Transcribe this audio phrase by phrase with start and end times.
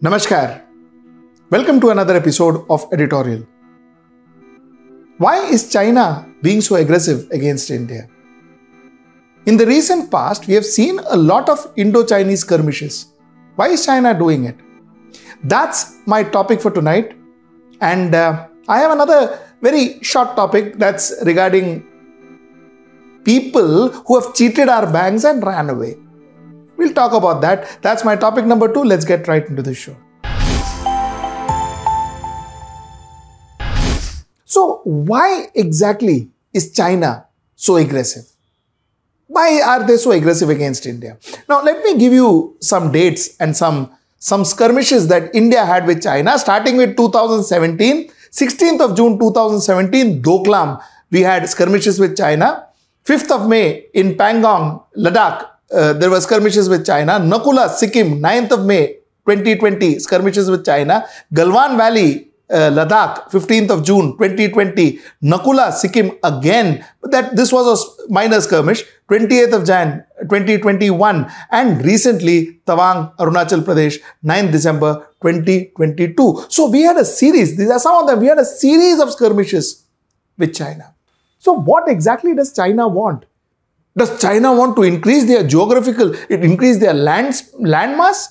[0.00, 0.62] Namaskar.
[1.50, 3.44] Welcome to another episode of Editorial.
[5.16, 8.08] Why is China being so aggressive against India?
[9.46, 13.12] In the recent past, we have seen a lot of Indo Chinese skirmishes.
[13.56, 14.54] Why is China doing it?
[15.42, 17.16] That's my topic for tonight.
[17.80, 21.84] And uh, I have another very short topic that's regarding
[23.24, 25.96] people who have cheated our banks and ran away.
[26.78, 27.82] We'll talk about that.
[27.82, 28.84] That's my topic number two.
[28.84, 29.96] Let's get right into the show.
[34.44, 38.26] So, why exactly is China so aggressive?
[39.26, 41.18] Why are they so aggressive against India?
[41.48, 46.00] Now, let me give you some dates and some, some skirmishes that India had with
[46.02, 48.10] China, starting with 2017.
[48.30, 52.66] 16th of June 2017, Doklam, we had skirmishes with China.
[53.04, 57.18] 5th of May in Pangong, Ladakh, uh, there were skirmishes with China.
[57.18, 58.94] Naku La, Sikkim, 9th of May
[59.26, 61.06] 2020, skirmishes with China.
[61.32, 65.00] Galwan Valley, uh, Ladakh, 15th of June 2020.
[65.22, 66.84] Naku La, Sikkim again.
[67.02, 68.84] But that this was a minor skirmish.
[69.10, 71.30] 28th of Jan 2021.
[71.50, 76.46] And recently, Tawang, Arunachal Pradesh, 9th December 2022.
[76.48, 77.56] So we had a series.
[77.56, 78.20] These are some of them.
[78.20, 79.84] We had a series of skirmishes
[80.36, 80.94] with China.
[81.38, 83.24] So what exactly does China want?
[83.98, 88.28] Does China want to increase their geographical, increase their lands, landmass?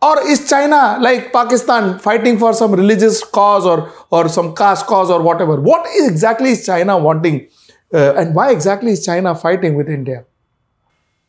[0.00, 5.10] Or is China like Pakistan fighting for some religious cause or, or some caste cause
[5.10, 5.60] or whatever?
[5.60, 7.48] What is exactly is China wanting?
[7.92, 10.24] Uh, and why exactly is China fighting with India?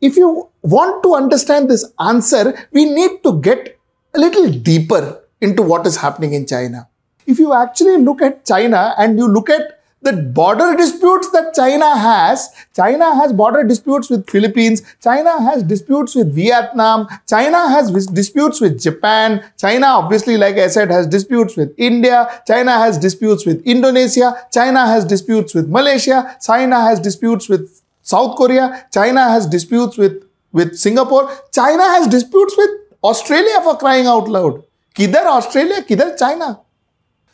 [0.00, 3.78] If you want to understand this answer, we need to get
[4.14, 6.88] a little deeper into what is happening in China.
[7.26, 11.98] If you actually look at China and you look at the border disputes that China
[11.98, 18.60] has, China has border disputes with Philippines, China has disputes with Vietnam, China has disputes
[18.60, 23.60] with Japan, China obviously like I said has disputes with India, China has disputes with
[23.66, 29.98] Indonesia, China has disputes with Malaysia, China has disputes with South Korea, China has disputes
[29.98, 32.70] with with Singapore, China has disputes with
[33.04, 34.62] Australia for crying out loud.
[34.94, 36.60] Kidhar Australia, kidhar China.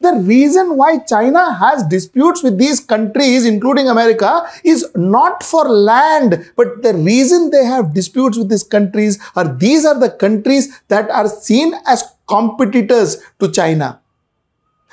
[0.00, 6.52] The reason why China has disputes with these countries, including America, is not for land,
[6.56, 11.10] but the reason they have disputes with these countries are these are the countries that
[11.10, 14.00] are seen as competitors to China.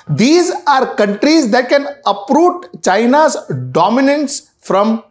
[0.10, 3.38] These are countries that can uproot China's
[3.72, 5.04] dominance from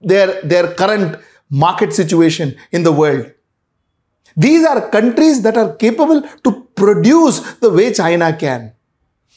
[0.00, 1.18] their, their current
[1.50, 3.30] market situation in the world.
[4.36, 8.72] These are countries that are capable to produce the way China can.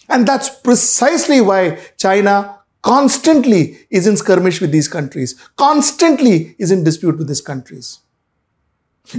[0.09, 6.83] And that's precisely why China constantly is in skirmish with these countries, constantly is in
[6.83, 7.99] dispute with these countries.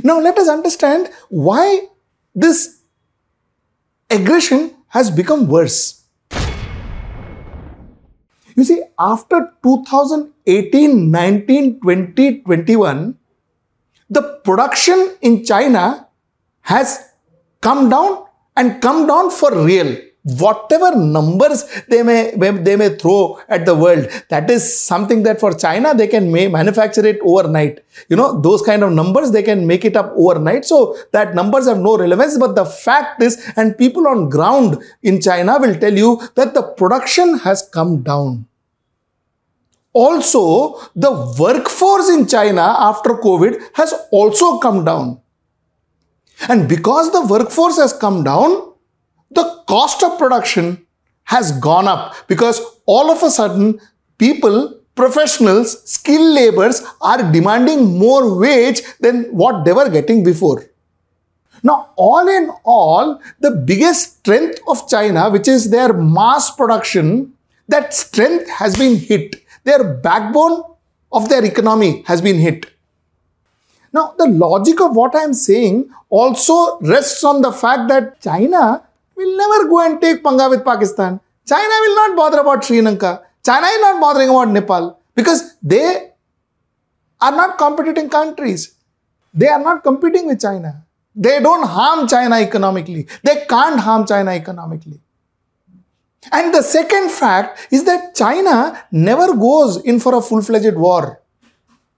[0.02, 1.88] Now let us understand why
[2.34, 2.80] this
[4.10, 6.04] aggression has become worse.
[8.56, 13.18] You see, after 2018, 19, 20, 21,
[14.10, 16.06] the production in China
[16.62, 17.12] has
[17.60, 18.24] come down
[18.56, 19.96] and come down for real.
[20.40, 25.54] Whatever numbers they may they may throw at the world that is something that for
[25.54, 27.78] china they can manufacture it overnight.
[28.10, 30.66] You know those kind of numbers they can make it up overnight.
[30.66, 35.22] So that numbers have no relevance but the fact is and people on ground in
[35.22, 38.47] china will tell you that the production has come down
[40.04, 45.20] also, the workforce in China after COVID has also come down.
[46.48, 48.74] And because the workforce has come down,
[49.30, 50.86] the cost of production
[51.24, 53.80] has gone up because all of a sudden
[54.18, 60.64] people, professionals, skilled laborers are demanding more wage than what they were getting before.
[61.64, 67.32] Now, all in all, the biggest strength of China, which is their mass production,
[67.66, 70.62] that strength has been hit their backbone
[71.12, 72.66] of their economy has been hit.
[73.92, 78.82] Now, the logic of what I am saying also rests on the fact that China
[79.16, 81.20] will never go and take Panga with Pakistan.
[81.46, 83.22] China will not bother about Sri Lanka.
[83.44, 86.10] China is not bothering about Nepal because they
[87.20, 88.74] are not competing countries.
[89.32, 90.84] They are not competing with China.
[91.14, 93.06] They don't harm China economically.
[93.22, 95.00] They can't harm China economically.
[96.32, 101.20] And the second fact is that China never goes in for a full fledged war.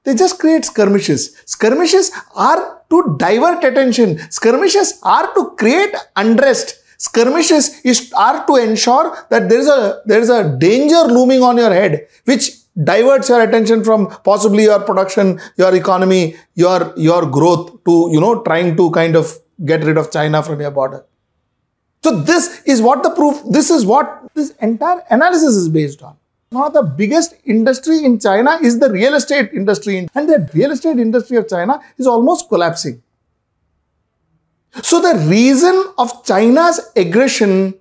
[0.05, 1.37] They just create skirmishes.
[1.47, 6.77] Skirmishes are to divert attention, skirmishes are to create unrest.
[6.99, 11.57] Skirmishes is, are to ensure that there is a there is a danger looming on
[11.57, 12.51] your head, which
[12.85, 18.43] diverts your attention from possibly your production, your economy, your your growth to you know
[18.43, 19.33] trying to kind of
[19.65, 21.05] get rid of China from your border.
[22.03, 26.17] So this is what the proof, this is what this entire analysis is based on.
[26.51, 30.09] One of the biggest industry in China is the real estate industry.
[30.15, 33.03] And the real estate industry of China is almost collapsing.
[34.83, 37.75] So the reason of China's aggression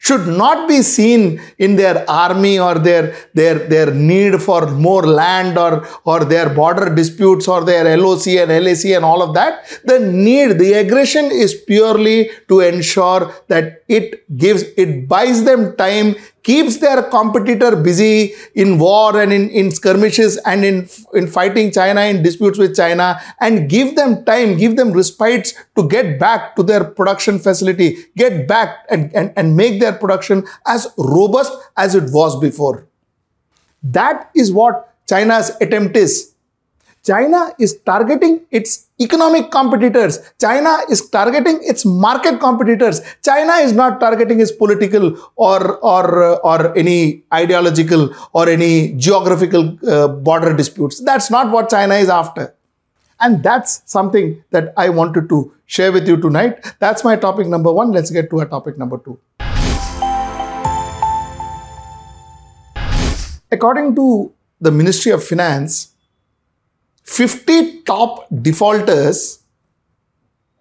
[0.00, 5.58] should not be seen in their army or their, their, their need for more land
[5.58, 9.52] or, or their border disputes or their LOC and LAC and all of that.
[9.84, 16.16] The need, the aggression is purely to ensure that it gives, it buys them time
[16.42, 22.00] keeps their competitor busy in war and in, in skirmishes and in, in fighting China,
[22.02, 26.62] in disputes with China, and give them time, give them respites to get back to
[26.62, 32.04] their production facility, get back and, and, and make their production as robust as it
[32.12, 32.86] was before.
[33.82, 36.34] That is what China's attempt is.
[37.02, 40.18] China is targeting its economic competitors.
[40.38, 43.00] China is targeting its market competitors.
[43.24, 50.08] China is not targeting its political or, or, or any ideological or any geographical uh,
[50.08, 51.00] border disputes.
[51.00, 52.54] That's not what China is after.
[53.18, 56.74] And that's something that I wanted to share with you tonight.
[56.80, 57.92] That's my topic number one.
[57.92, 59.18] Let's get to our topic number two.
[63.50, 65.89] According to the Ministry of Finance,
[67.10, 69.40] 50 top defaulters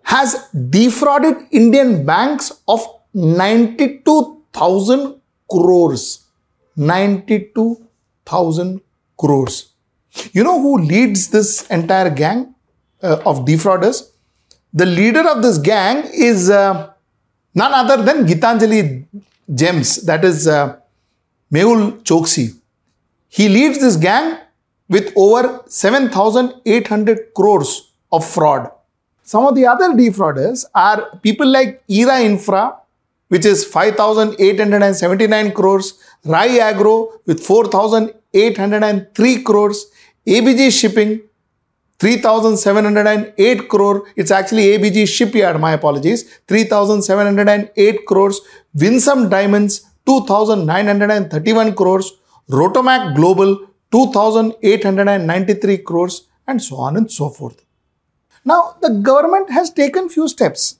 [0.01, 6.25] has defrauded Indian banks of 92,000 crores.
[6.75, 8.81] 92,000
[9.15, 9.73] crores.
[10.33, 12.55] You know who leads this entire gang
[13.03, 14.11] uh, of defrauders?
[14.73, 16.89] The leader of this gang is uh,
[17.53, 19.05] none other than Gitanjali
[19.53, 20.77] Gems, that is uh,
[21.53, 22.55] Mehul Choksi.
[23.27, 24.39] He leads this gang
[24.89, 28.71] with over 7,800 crores of fraud.
[29.23, 32.75] Some of the other defrauders are people like Era Infra,
[33.27, 35.93] which is 5,879 crores,
[36.25, 39.91] Rai Agro with 4,803 crores,
[40.25, 41.21] ABG Shipping
[41.99, 44.07] 3,708 crore.
[44.15, 46.39] It's actually ABG Shipyard, my apologies.
[46.47, 48.41] 3,708 crores.
[48.73, 52.13] Winsome Diamonds 2,931 crores.
[52.49, 57.63] Rotomac Global 2,893 crores and so on and so forth.
[58.45, 60.79] Now, the government has taken few steps.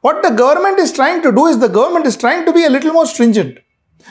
[0.00, 2.70] What the government is trying to do is the government is trying to be a
[2.70, 3.58] little more stringent.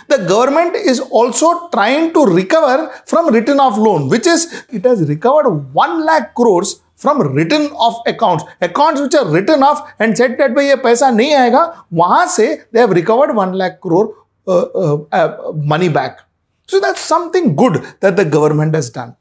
[0.07, 5.07] The government is also trying to recover from written off loan, which is it has
[5.07, 8.43] recovered 1 lakh crores from written off accounts.
[8.61, 12.61] Accounts which are written off and said that by ye paisa nahi aega, wahan se
[12.71, 14.15] they have recovered 1 lakh crore
[14.47, 16.24] uh, uh, uh, money back.
[16.67, 19.15] So that's something good that the government has done.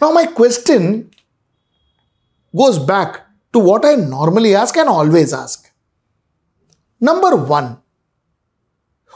[0.00, 1.10] Now, my question
[2.56, 5.70] goes back to what I normally ask and always ask.
[7.00, 7.78] Number one,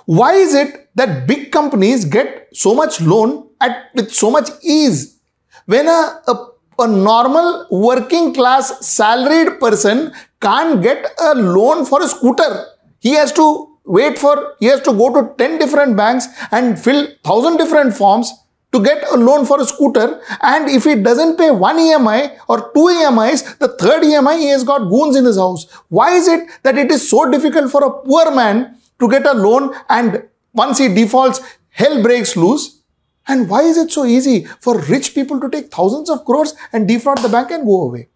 [0.06, 5.20] why is it that big companies get so much loan at with so much ease
[5.67, 6.47] when a, a,
[6.79, 12.67] a normal working class salaried person can't get a loan for a scooter?
[13.00, 17.06] He has to wait for, he has to go to 10 different banks and fill
[17.23, 18.33] 1000 different forms
[18.73, 20.21] to get a loan for a scooter.
[20.43, 24.65] And if he doesn't pay one EMI or two EMIs, the third EMI, he has
[24.65, 25.71] got goons in his house.
[25.88, 29.33] Why is it that it is so difficult for a poor man to get a
[29.33, 31.40] loan and once he defaults,
[31.71, 32.81] hell breaks loose?
[33.28, 36.87] And why is it so easy for rich people to take thousands of crores and
[36.87, 38.09] defraud the bank and go away?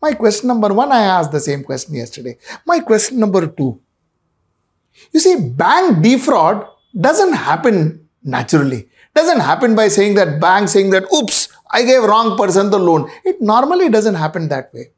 [0.00, 2.38] My question number one, I asked the same question yesterday.
[2.64, 3.80] My question number two,
[5.12, 6.66] you see, bank defraud
[6.98, 8.88] doesn't happen naturally.
[9.14, 13.10] Doesn't happen by saying that bank saying that, oops, I gave wrong person the loan.
[13.24, 14.90] It normally doesn't happen that way.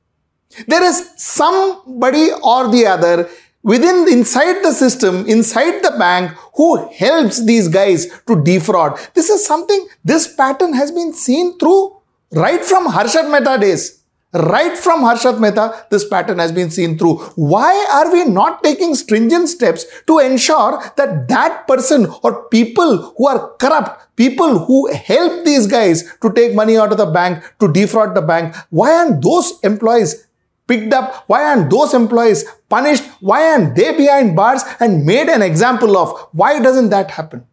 [0.66, 3.28] There is somebody or the other
[3.62, 8.98] within inside the system, inside the bank, who helps these guys to defraud.
[9.14, 11.96] This is something, this pattern has been seen through
[12.32, 13.97] right from Harshad Mehta days.
[14.34, 17.16] Right from Harshad Mehta, this pattern has been seen through.
[17.36, 23.26] Why are we not taking stringent steps to ensure that that person or people who
[23.26, 27.72] are corrupt, people who help these guys to take money out of the bank, to
[27.72, 30.26] defraud the bank, why aren't those employees
[30.66, 31.24] picked up?
[31.26, 33.04] Why aren't those employees punished?
[33.20, 36.28] Why aren't they behind bars and made an example of?
[36.32, 37.46] Why doesn't that happen?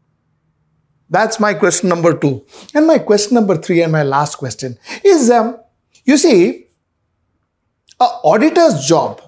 [1.10, 2.46] That's my question number two.
[2.74, 5.58] And my question number three and my last question is, um,
[6.03, 6.64] you see,
[8.00, 9.20] a auditor's job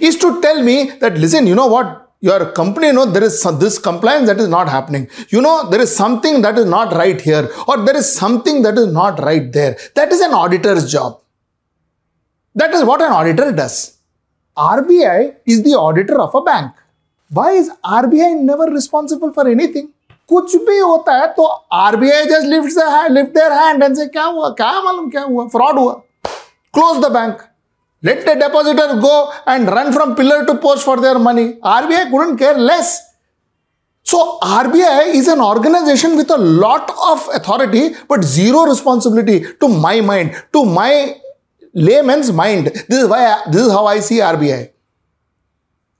[0.00, 1.98] is to tell me that, listen, you know what?
[2.20, 5.08] Your company, you know, there is some, this compliance that is not happening.
[5.30, 8.78] You know, there is something that is not right here, or there is something that
[8.78, 9.76] is not right there.
[9.96, 11.20] That is an auditor's job.
[12.54, 13.98] That is what an auditor does.
[14.56, 16.72] RBI is the auditor of a bank.
[17.30, 19.88] Why is RBI never responsible for anything?
[20.28, 22.78] कुछ भी होता है तो RBI just lift
[23.12, 25.92] lift their hand and से क्या हुआ क्या मालूम क्या हुआ फ्रॉड हुआ
[26.74, 27.42] close the bank
[28.07, 31.53] let the depositor go and run from pillar to post for their money.
[31.77, 32.89] Rbi couldn't care less.
[34.03, 39.99] So rbi is an organization with a lot of authority but zero responsibility to my
[39.99, 40.91] mind to my
[41.73, 42.67] layman's mind.
[42.67, 44.59] This is why this is how i see rbi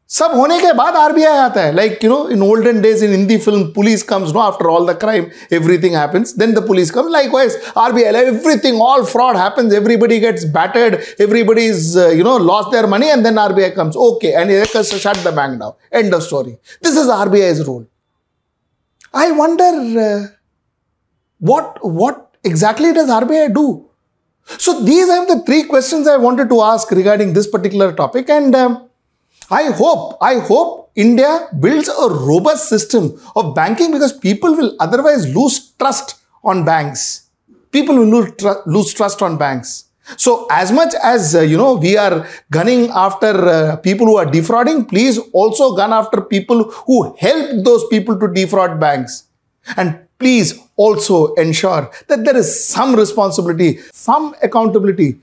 [0.10, 3.38] सब होने के बाद RBI आता है। Like you know in olden days in Hindi
[3.38, 7.58] film police comes no after all the crime everything happens then the police come likewise
[7.78, 13.08] RBI everything all fraud happens everybody gets battered everybody is you know lost their money
[13.08, 17.12] and then RBI comes okay and shut the bank down end of story this is
[17.20, 17.86] RBI's role.
[19.14, 19.68] I wonder
[20.06, 20.28] uh,
[21.42, 23.64] what what exactly does rbi do?
[24.66, 25.14] So these
[25.46, 28.76] three questions i wanted to ask regarding this particular topic and um,
[29.50, 35.34] I hope, I hope India builds a robust system of banking because people will otherwise
[35.34, 37.30] lose trust on banks.
[37.72, 39.86] People will lose, tr- lose trust on banks.
[40.18, 44.26] So as much as, uh, you know, we are gunning after uh, people who are
[44.26, 49.26] defrauding, please also gun after people who help those people to defraud banks.
[49.78, 55.20] And please also ensure that there is some responsibility, some accountability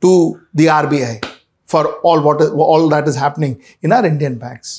[0.00, 1.31] to the RBI
[1.74, 4.72] for all what all that is happening in our Indian banks.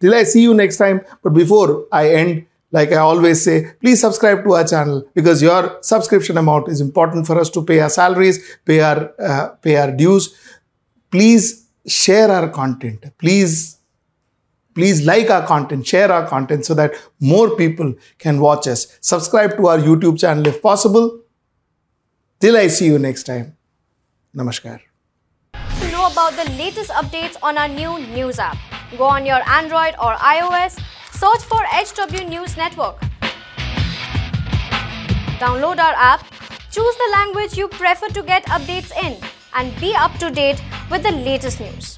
[0.00, 4.00] Till I see you next time, but before I end, like I always say, please
[4.00, 7.90] subscribe to our channel because your subscription amount is important for us to pay our
[7.90, 10.28] salaries, pay our uh, pay our dues.
[11.10, 13.06] Please share our content.
[13.18, 13.78] Please
[14.78, 18.98] please like our content, share our content so that more people can watch us.
[19.00, 21.08] Subscribe to our YouTube channel if possible.
[22.40, 23.56] Till I see you next time.
[24.36, 24.87] Namaskar
[26.12, 28.56] about the latest updates on our new news app.
[28.96, 30.80] Go on your Android or iOS,
[31.12, 32.98] search for HW News Network.
[35.38, 36.24] Download our app,
[36.70, 39.16] choose the language you prefer to get updates in,
[39.54, 41.97] and be up to date with the latest news.